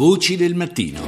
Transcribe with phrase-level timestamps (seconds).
[0.00, 0.98] Voci del mattino.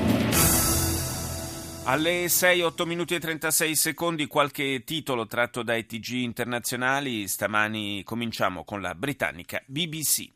[1.85, 7.27] Alle 6, 8 minuti e 36 secondi qualche titolo tratto dai TG internazionali.
[7.27, 10.29] Stamani cominciamo con la britannica BBC.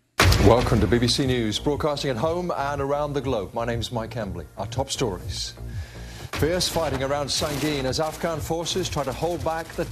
[0.46, 3.50] Welcome to BBC News, broadcasting at home and around the globe.
[3.52, 4.46] My name is Mike Embley.
[4.54, 5.54] Our top stories.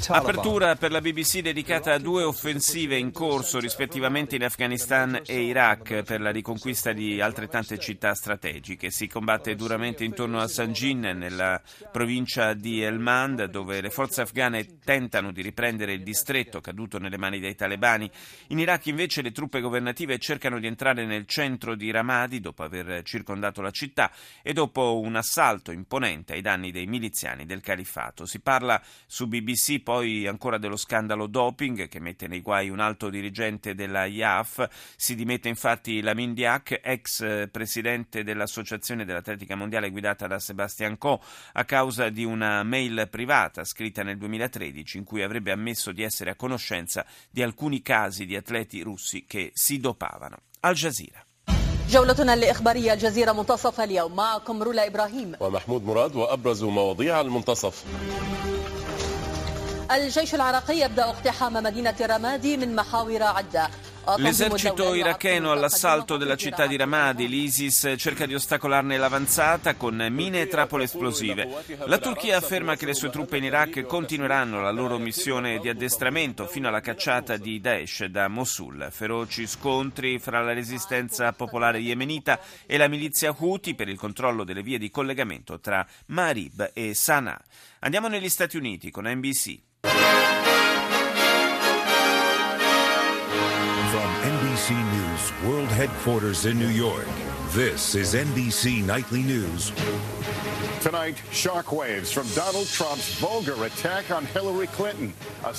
[0.08, 6.02] Apertura per la BBC dedicata a due offensive in corso rispettivamente in Afghanistan e Iraq
[6.02, 8.90] per la riconquista di altrettante città strategiche.
[8.90, 11.58] Si combatte duramente intorno a Sangin nella
[11.90, 17.40] provincia di Helmand dove le forze afghane tentano di riprendere il distretto caduto nelle mani
[17.40, 18.10] dei talebani.
[18.48, 23.02] In Iraq invece le truppe governative cercano di entrare nel centro di Ramadi dopo aver
[23.02, 28.26] circondato la città e dopo un assalto imponente ai danni dei miliziani del califfato.
[28.26, 33.08] Si parla su BBC poi ancora dello scandalo doping che mette nei guai un alto
[33.08, 34.68] dirigente della IAF.
[34.96, 41.18] Si dimette infatti Lamin Diak, ex presidente dell'Associazione dell'Atletica Mondiale guidata da Sebastian Coe,
[41.52, 46.30] a causa di una mail privata scritta nel 2013 in cui avrebbe ammesso di essere
[46.30, 50.42] a conoscenza di alcuni casi di atleti russi che si dopavano.
[50.60, 51.24] Al Jazeera.
[51.90, 54.16] جولتنا الإخبارية الجزيرة منتصف اليوم.
[54.16, 55.32] معكم رولا إبراهيم.
[55.40, 57.84] ومحمود مراد وأبرز مواضيع المنتصف.
[59.90, 63.68] الجيش العراقي يبدأ اقتحام مدينة رمادي من محاور عدة.
[64.16, 70.46] L'esercito iracheno all'assalto della città di Ramadi, l'ISIS cerca di ostacolarne l'avanzata con mine e
[70.46, 71.48] trappole esplosive.
[71.86, 76.46] La Turchia afferma che le sue truppe in Iraq continueranno la loro missione di addestramento
[76.46, 78.88] fino alla cacciata di Daesh da Mosul.
[78.90, 84.62] Feroci scontri fra la resistenza popolare yemenita e la milizia Houthi per il controllo delle
[84.62, 87.40] vie di collegamento tra Marib e Sana'a.
[87.80, 90.43] Andiamo negli Stati Uniti con NBC.
[93.94, 97.06] From NBC News World Headquarters in New York,
[97.54, 99.70] this is NBC Nightly News.
[100.80, 105.14] Tonight, shockwaves from Donald Trump's vulgar attack on Hillary Clinton.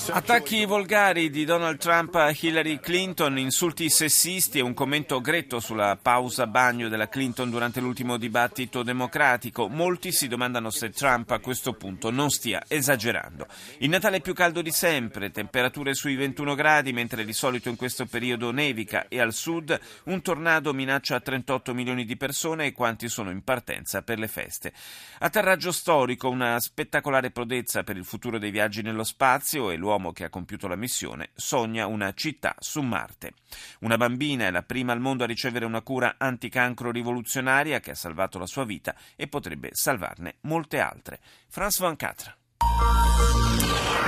[0.10, 5.98] Attacchi volgari di Donald Trump a Hillary Clinton, insulti sessisti e un commento gretto sulla
[6.00, 9.68] pausa bagno della Clinton durante l'ultimo dibattito democratico.
[9.68, 13.48] Molti si domandano se Trump a questo punto non stia esagerando.
[13.80, 17.76] Il Natale è più caldo di sempre, temperature sui 21 gradi, mentre di solito in
[17.76, 23.08] questo periodo nevica e al sud un tornado minaccia 38 milioni di persone e quanti
[23.08, 24.74] sono in partenza per le feste.
[25.20, 30.24] Atterraggio storico, una spettacolare prodezza per il futuro dei viaggi nello spazio e l'uomo che
[30.24, 33.34] ha compiuto la missione sogna una città su Marte.
[33.82, 37.96] Una bambina è la prima al mondo a ricevere una cura anticancro rivoluzionaria che ha
[37.96, 41.20] salvato la sua vita e potrebbe salvarne molte altre.
[41.48, 43.05] France 24.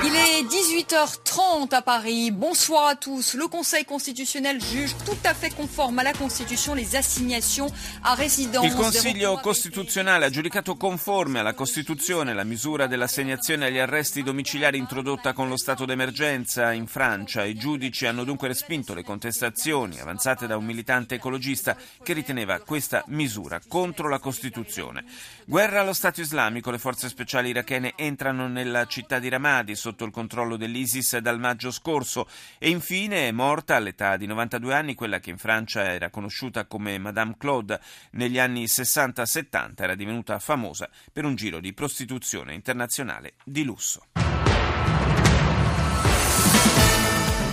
[0.04, 2.30] Il est 18h30 à Paris.
[2.30, 3.34] Bonsoir à tous.
[3.34, 7.66] Le Conseil constitutionnel juge tout à fait conforme à la Constitution les assignations
[8.04, 8.64] à résidence.
[8.64, 15.32] Il Consiglio costituzionale ha giudicato conforme alla Costituzione la misura dell'assegnazione agli arresti domiciliari introdotta
[15.32, 17.44] con lo stato d'emergenza in Francia.
[17.44, 23.02] I giudici hanno dunque respinto le contestazioni avanzate da un militante ecologista che riteneva questa
[23.08, 25.04] misura contro la Costituzione.
[25.44, 26.70] Guerra allo Stato islamico.
[26.70, 31.70] Le forze speciali irachene entrano nella città di Ramadi sotto il controllo dell'ISIS dal maggio
[31.70, 32.28] scorso
[32.58, 36.98] e infine è morta all'età di 92 anni quella che in Francia era conosciuta come
[36.98, 37.80] Madame Claude
[38.12, 44.02] negli anni 60-70 era divenuta famosa per un giro di prostituzione internazionale di lusso.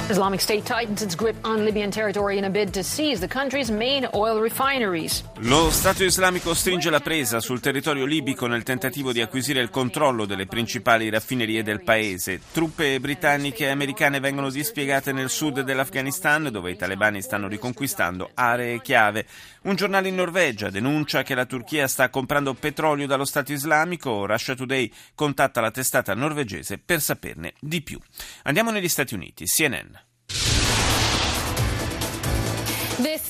[0.08, 3.72] Islamic State tightens its grip on Libyan territory in a bid to seize the country's
[3.72, 5.24] main oil refineries.
[5.40, 10.26] Lo Stato islamico stringe la presa sul territorio libico nel tentativo di acquisire il controllo
[10.26, 12.40] delle principali raffinerie del paese.
[12.52, 18.82] Truppe britanniche e americane vengono dispiegate nel sud dell'Afghanistan, dove i talebani stanno riconquistando aree
[18.82, 19.26] chiave.
[19.64, 24.28] Un giornale in Norvegia denuncia che la Turchia sta comprando petrolio dallo Stato islamico.
[24.28, 27.98] Russia Today contatta la testata norvegese per saperne di più.
[28.44, 29.46] Andiamo negli Stati Uniti.
[29.46, 29.95] CNN.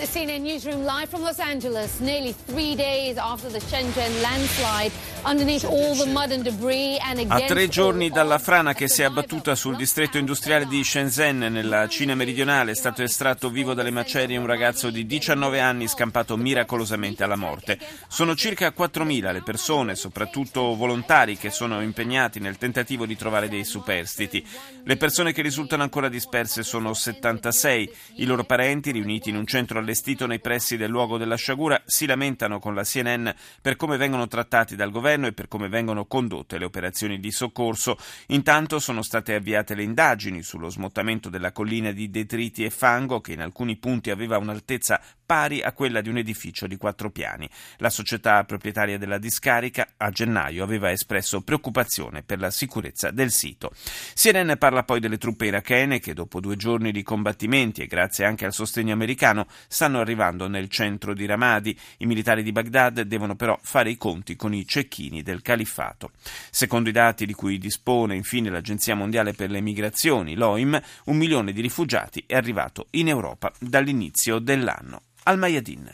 [0.05, 4.91] Is CNN Newsroom live from Los Angeles, nearly three days after the Shenzhen landslide.
[7.29, 11.39] A tre giorni all dalla frana che si è abbattuta sul distretto industriale di Shenzhen,
[11.39, 16.37] nella Cina meridionale, è stato estratto vivo dalle macerie un ragazzo di 19 anni scampato
[16.37, 17.79] miracolosamente alla morte.
[18.07, 23.63] Sono circa 4.000 le persone, soprattutto volontari, che sono impegnati nel tentativo di trovare dei
[23.63, 24.45] superstiti.
[24.83, 27.91] Le persone che risultano ancora disperse sono 76.
[28.17, 32.05] I loro parenti, riuniti in un centro allestito nei pressi del luogo della sciagura si
[32.05, 33.27] lamentano con la CNN
[33.59, 37.97] per come vengono trattati dal governo e per come vengono condotte le operazioni di soccorso.
[38.27, 43.33] Intanto sono state avviate le indagini sullo smottamento della collina di detriti e fango che
[43.33, 47.49] in alcuni punti aveva un'altezza pari a quella di un edificio di quattro piani.
[47.77, 53.71] La società proprietaria della discarica a gennaio aveva espresso preoccupazione per la sicurezza del sito.
[54.13, 58.45] CNN parla poi delle truppe irachene che dopo due giorni di combattimenti e grazie anche
[58.45, 61.77] al sostegno americano stanno arrivando nel centro di Ramadi.
[61.97, 66.11] I militari di Baghdad devono però fare i conti con i cecchini del califfato.
[66.49, 71.51] Secondo i dati di cui dispone infine l'Agenzia Mondiale per le Migrazioni, l'OIM, un milione
[71.51, 75.01] di rifugiati è arrivato in Europa dall'inizio dell'anno.
[75.33, 75.89] Mayadin.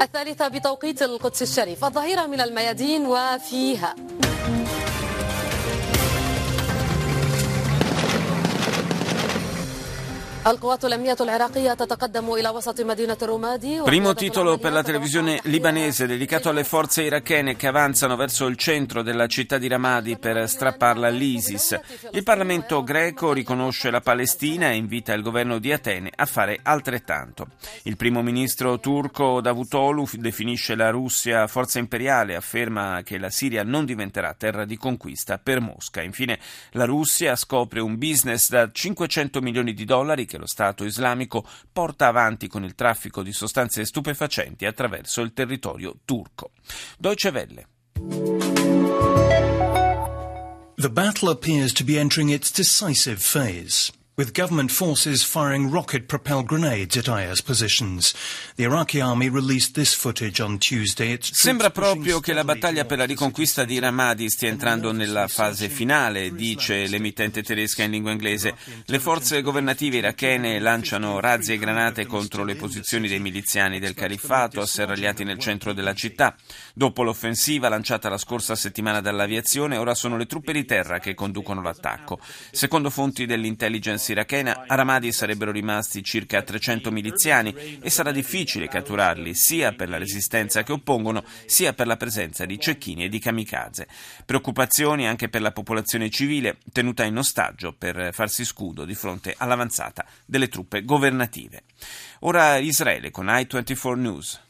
[0.00, 3.94] الثالثة بتوقيت القدس الشريف الظهيرة من الميادين وفيها
[13.84, 19.02] Primo titolo per la televisione libanese dedicato alle forze irachene che avanzano verso il centro
[19.02, 21.78] della città di Ramadi per strapparla all'ISIS.
[22.12, 27.48] Il Parlamento greco riconosce la Palestina e invita il governo di Atene a fare altrettanto.
[27.82, 33.62] Il primo ministro turco Davutoglu definisce la Russia forza imperiale e afferma che la Siria
[33.62, 36.00] non diventerà terra di conquista per Mosca.
[36.00, 36.38] Infine
[36.70, 42.06] la Russia scopre un business da 500 milioni di dollari che lo Stato islamico porta
[42.06, 46.52] avanti con il traffico di sostanze stupefacenti attraverso il territorio turco.
[46.96, 47.66] Deutsche Welle.
[50.76, 53.92] The battle appears to be entering its decisive phase.
[54.20, 58.12] With government forces firing rocket-propelled grenades at IS positions.
[58.56, 61.16] The Iraqi army released this footage on Tuesday.
[61.22, 66.34] Sembra proprio che la battaglia per la riconquista di Ramadi stia entrando nella fase finale,
[66.34, 68.54] dice l'emittente tedesca in lingua inglese.
[68.84, 74.60] Le forze governative irachene lanciano razzi e granate contro le posizioni dei miliziani del califfato
[74.60, 76.36] asserragliati nel centro della città.
[76.74, 81.62] Dopo l'offensiva lanciata la scorsa settimana dall'aviazione, ora sono le truppe di terra che conducono
[81.62, 82.20] l'attacco.
[82.50, 89.34] Secondo fonti dell'intelligence irachena, a Ramadi sarebbero rimasti circa 300 miliziani e sarà difficile catturarli
[89.34, 93.88] sia per la resistenza che oppongono, sia per la presenza di cecchini e di kamikaze.
[94.24, 100.04] Preoccupazioni anche per la popolazione civile tenuta in ostaggio per farsi scudo di fronte all'avanzata
[100.24, 101.62] delle truppe governative.
[102.20, 104.40] Ora Israele con i24 News.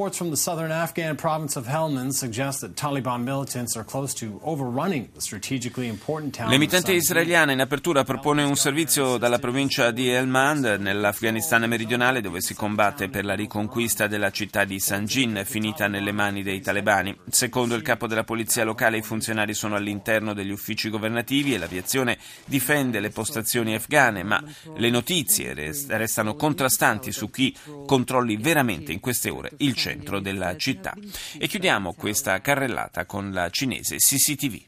[0.00, 4.40] Reports from the southern Afghan province of Helmand suggest that Taliban militants are close to
[4.42, 6.48] overrunning the strategically important town.
[6.48, 12.54] L'emittente israeliana in apertura propone un servizio dalla provincia di Helmand nell'Afghanistan meridionale dove si
[12.54, 17.14] combatte per la riconquista della città di Sanjin finita nelle mani dei talebani.
[17.28, 22.16] Secondo il capo della polizia locale i funzionari sono all'interno degli uffici governativi e l'aviazione
[22.46, 24.42] difende le postazioni afghane, ma
[24.76, 27.54] le notizie restano contrastanti su chi
[27.84, 30.93] controlli veramente in queste ore il centro della città.
[31.37, 34.61] E chiudiamo questa carrellata con la cinese CCTV.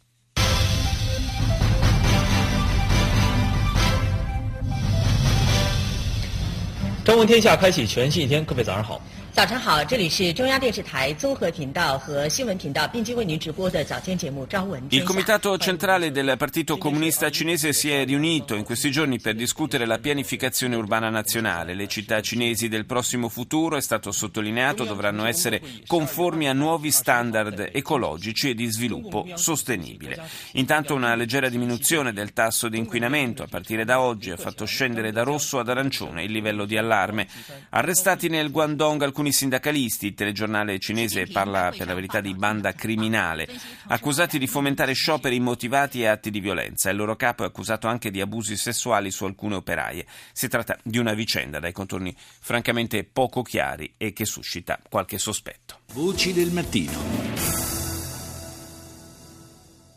[7.04, 9.02] 中文天下开启全新一天，各位早上好。
[9.34, 14.82] 早上好，这里是中央电视台综合频道和新闻频道并机为您直播的早间节目《朝闻》。
[14.90, 20.00] Il Comitato Centrale del Partito Comunista Cinese si è riunito in questi giorni per discutere la
[20.00, 21.76] pianificazione urbana nazionale.
[21.76, 27.70] Le città cinesi del prossimo futuro, è stato sottolineato, dovranno essere conformi a nuovi standard
[27.72, 30.20] ecologici e di sviluppo sostenibile.
[30.54, 35.12] Intanto una leggera diminuzione del tasso di inquinamento a partire da oggi ha fatto scendere
[35.12, 37.28] da rosso ad arancione il livello di allarme.
[37.70, 42.73] Arrestati nel Guangdong alcuni alcuni sindacalisti, il telegiornale cinese parla per la verità di banda
[42.73, 43.49] criminale,
[43.87, 46.91] accusati di fomentare scioperi immotivati e atti di violenza.
[46.91, 50.07] Il loro capo è accusato anche di abusi sessuali su alcune operaie.
[50.33, 55.79] Si tratta di una vicenda dai contorni francamente poco chiari e che suscita qualche sospetto.
[55.93, 57.22] Voci del mattino.